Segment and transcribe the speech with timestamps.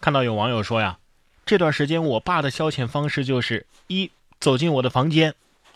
[0.00, 0.96] 看到有网友说呀，
[1.44, 5.34] 这段时间我爸的消遣方式就是一走进我的房间，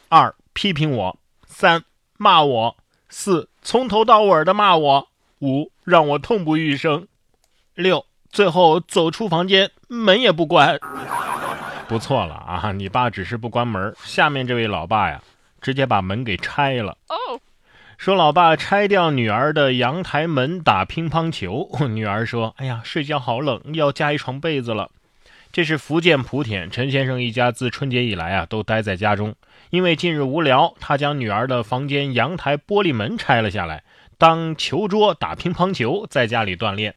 [0.08, 1.84] 二批评我，三
[2.16, 2.76] 骂我，
[3.10, 5.08] 四从头到尾的骂我，
[5.40, 7.06] 五让我痛不欲生，
[7.74, 10.80] 六最后走出房间门也不关。
[11.86, 15.22] 不错了啊，你爸只是不关门，下面这位老爸呀，
[15.60, 16.96] 直接把门给拆了。
[17.96, 24.90] 说老爸拆掉女儿的阳台门打乒乓球， 女儿说：“哎呀，睡觉好冷，要加一床被子了。”
[25.52, 29.36] 这是福建莆田陈先生一家自春节以来啊都待在家中，
[29.70, 33.84] 因为近日无聊，他将女儿的房间阳台玻璃门拆了下来，
[34.18, 36.96] 当球桌打乒乓球，在家里锻炼。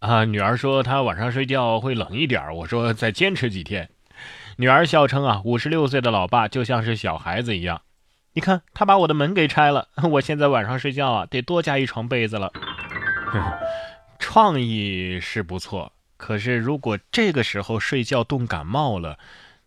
[0.00, 3.88] 啊，女儿说她晚上睡觉会冷一点，我说再坚持几天。
[4.56, 7.80] 女儿笑称啊，五十六岁的老爸就像是小孩子一样。
[8.36, 12.52] 你看，他把我的门给拆了，我现在晚上睡觉啊，得多加一床被子了。
[14.20, 19.18] 创意是不错，可是如果这个时候睡觉冻感冒了，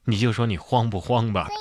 [0.05, 1.47] 你就说你慌不慌吧？
[1.47, 1.59] 对呀。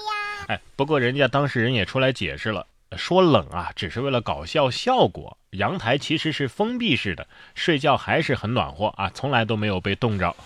[0.48, 5.38] 哎，不过人家当事人也出来解释了，说冷啊，只是为了搞笑效果。
[5.52, 10.36] 阳台其实是封闭式的，睡觉还是很暖和啊，从来都没有被冻着。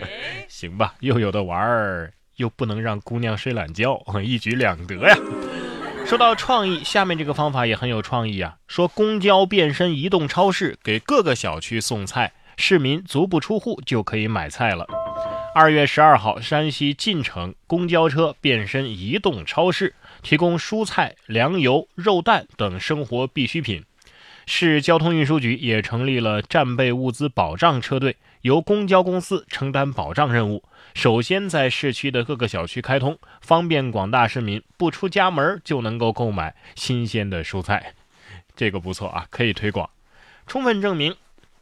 [0.48, 5.16] 行吧，又有的玩儿，又不能让姑娘睡懒觉，一举两得呀。
[6.10, 8.56] 说到创意，下面这个方法也很有创意啊！
[8.66, 14.84] 说公交变身移动超市，给各个小区送菜，市民足不出户就可以买菜了。
[15.54, 23.84] 二月十二号，山西晋城公交车变身移动超市，提供蔬菜、粮油、肉蛋等生活必需品。
[24.52, 30.64] 市交通运输局也成立了战备物资保障车队，由公交公司承担保障任务。
[30.92, 37.94] 首先在市区的各个小区开通，方便广大市民不出家门就能够购买新鲜的蔬菜，
[38.56, 39.88] 这个不错啊，可以推广，
[40.48, 41.14] 充分证明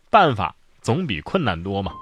[0.08, 1.92] 办法总比困难多嘛。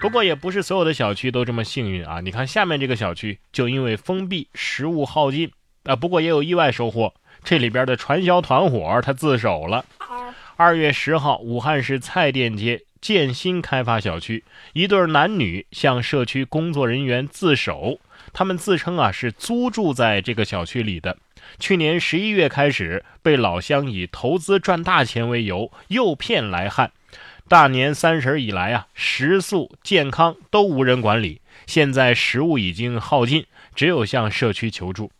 [0.00, 5.50] 不过也不是所有的小区都这么幸运啊，你看下面这个小区就因为封闭，食物耗尽
[5.82, 9.84] 啊，不过也有意外收获，这里边的传销团伙他自首了。
[10.62, 12.82] 二月十号，武汉市蔡甸街。
[13.00, 14.44] 建新开发小区，
[14.74, 17.98] 一对男女向社区工作人员自首。
[18.34, 21.16] 他们自称啊是租住在这个小区里的。
[21.58, 26.92] 去年十一月开始，被老乡以投资赚大钱为由诱骗来汉。
[27.48, 31.40] 大年三十以来啊，食宿健康都无人管理。
[31.66, 35.10] 现在食物已经耗尽，只有向社区求助。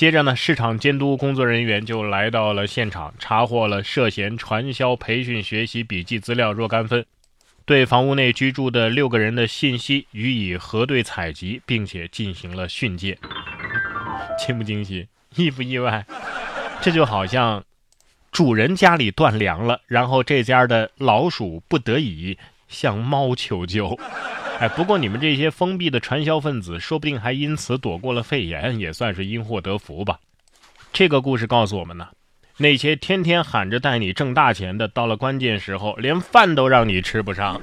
[0.00, 7.04] 接着呢，市场监督工作人员就来到了现场，查获了涉嫌传销培训学习笔记资料若干份，
[7.66, 13.18] 对房屋内居住的六个人的信息予以核对采集，并且进行了训诫。
[14.38, 15.06] 惊不惊喜？
[15.36, 16.06] 意不意外？
[16.80, 17.62] 这就好像
[18.32, 22.38] 主人家里断粮了，然后这家的老鼠不得已
[22.68, 24.00] 向猫求救。
[24.60, 30.18] 哎，不过你们这些封闭的传销分子，说不定还因此躲过了肺炎，也算是因祸得福吧。
[30.92, 32.08] 这个故事告诉我们呢，
[32.58, 37.58] 那些天天喊着带你挣大钱的，到了关键时候连饭都让你吃不上。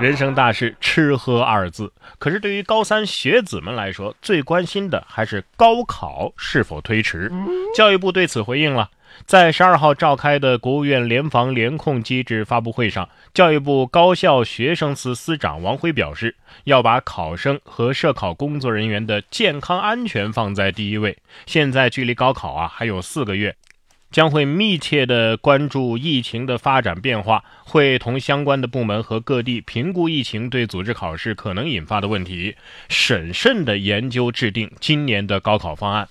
[0.00, 1.92] 人生大事，吃喝二字。
[2.18, 7.30] 可是对于高三学子们来说，最关心的还是高考是否推迟。
[7.76, 8.88] 教育部对此回应了。
[9.26, 16.34] 在十二号召开的国务院联防联控机制发布会上，教育部高校学生司司长王辉表示，
[16.64, 21.18] 要把考生和涉考工作人员的健康安全放在第一位。
[21.44, 23.54] 现在距离高考啊还有四个月，
[24.10, 32.56] 将会密切的关注疫情的发展变化，会同相关的部门和各地评估疫情对组织考试可能引发的问题，
[32.88, 36.08] 审慎的研究制定今年的高考方案。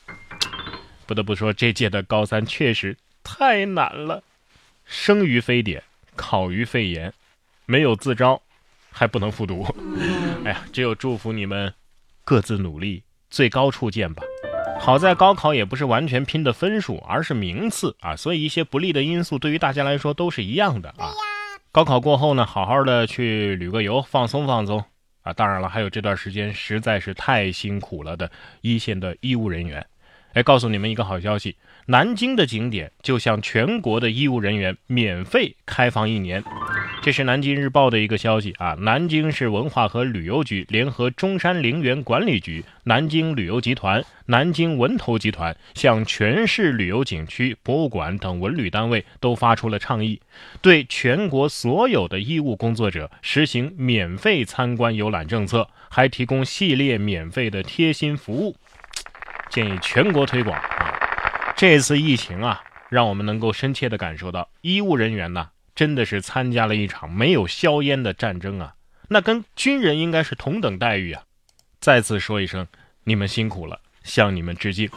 [1.07, 4.21] 不得不说，这届的高三确实太难了，
[4.85, 5.81] 生于非典，
[6.15, 7.13] 考于肺炎，
[7.65, 8.41] 没有自招，
[8.91, 9.65] 还不能复读。
[10.43, 11.73] 哎呀，只有祝福你们
[12.25, 14.21] 各自努力，最高处见吧。
[14.79, 21.11] 好在高考也不是完全拼的分数，而是名次啊，所以一些不利的因素对于大家来说都是一样的啊。
[21.71, 24.83] 高考过后呢，好好的去旅个游，放松放松
[25.23, 25.33] 啊。
[25.33, 28.29] 当然了，还有这段时间实在是太辛苦了的
[28.61, 29.85] 一线的医务人员。
[30.37, 31.55] 来告诉你们一个好消息，
[31.87, 36.43] 南京的景点就向全国的医务人员免费开放一年。
[37.01, 38.75] 这是南京日报的一个消息啊！
[38.81, 50.21] 南京市文化和旅游局联合中山陵园管理局、南京旅游集团、南京文投集团，向全市旅游景区、博物馆等文旅单位都发出了倡议，
[50.61, 58.55] 对全国所有的医务工作者实行免费参观游览政策，还提供系列免费的贴心服务。
[59.57, 61.51] 建议全国推广啊！
[61.55, 68.75] 这次疫情啊，让我们能够深切地感受到，医务人员呢，真的是参加了一场没有硝烟的战争啊！
[69.09, 71.23] 那跟军人应该是同等待遇啊！
[71.79, 72.67] 再次说一声，
[73.03, 74.87] 你们辛苦了，向你们致敬。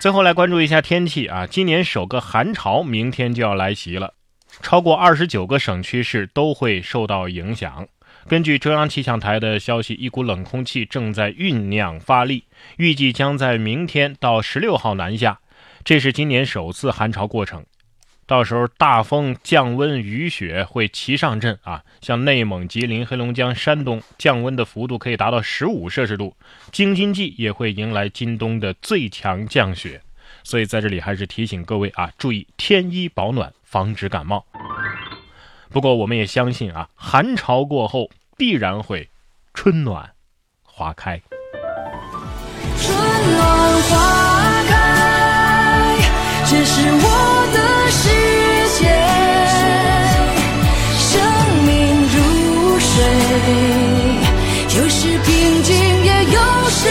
[0.00, 4.14] 最后来关注一下天气啊，今年首个寒潮明天就要来袭了，
[4.62, 7.86] 超过二十九个省区市都会受到影响。
[8.28, 12.42] 根据中央气象台的消息，一股冷空气正在酝酿发力，
[12.76, 15.38] 预计将在明天到十六号南下，
[15.84, 17.64] 这是今年首次寒潮过程。
[18.26, 21.84] 到时候大风、降温、雨雪会齐上阵啊！
[22.00, 26.36] 像内蒙、吉林、黑龙江、山东，降温的幅度可以达到十五摄氏度。
[26.72, 30.00] 京津冀也会迎来今冬的最强降雪，
[30.42, 34.44] 所以在这里还是提醒各位啊，注意添衣保暖，防止感冒。
[35.70, 39.08] 不过我们也相信啊，寒潮过后必然会
[39.54, 40.10] 春暖
[40.62, 41.20] 花开。
[42.78, 42.96] 春
[43.36, 45.98] 暖花开，
[46.48, 47.76] 这是我的。
[47.88, 48.08] 世
[48.78, 48.84] 界，
[50.98, 51.14] 生
[51.64, 51.70] 命
[52.02, 52.16] 如
[52.80, 52.92] 水，
[54.76, 55.72] 有时平静，
[56.04, 56.82] 也有时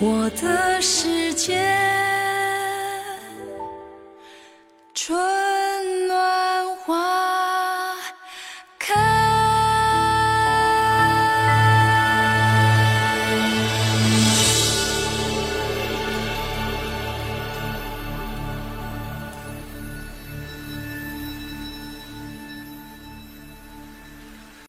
[0.00, 2.07] 我的世界。